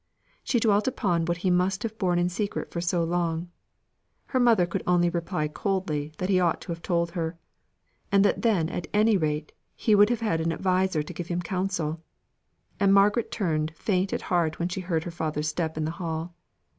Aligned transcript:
She 0.43 0.59
dwelt 0.59 0.87
upon 0.87 1.25
what 1.25 1.37
he 1.45 1.51
must 1.51 1.83
have 1.83 1.95
borne 1.99 2.17
in 2.17 2.27
secret 2.27 2.71
for 2.73 2.81
long; 3.05 3.51
her 4.25 4.39
mother 4.39 4.67
only 4.87 5.11
replied 5.11 5.53
coldly 5.53 6.11
that 6.17 6.27
he 6.27 6.39
ought 6.39 6.59
to 6.61 6.71
have 6.71 6.81
told 6.81 7.11
her, 7.11 7.37
and 8.11 8.25
that 8.25 8.41
then 8.41 8.67
at 8.69 8.87
any 8.95 9.15
rate 9.15 9.51
he 9.75 9.93
would 9.93 10.09
have 10.09 10.21
had 10.21 10.41
an 10.41 10.51
adviser 10.51 11.03
to 11.03 11.13
give 11.13 11.27
him 11.27 11.43
counsel; 11.43 12.01
and 12.79 12.95
Margaret 12.95 13.29
turned 13.29 13.75
faint 13.77 14.11
at 14.11 14.23
heart 14.23 14.57
when 14.57 14.69
she 14.69 14.81
heard 14.81 15.03
her 15.03 15.11
father's 15.11 15.49
step 15.49 15.77
in 15.77 15.85
the 15.85 15.91
hall. 15.91 16.33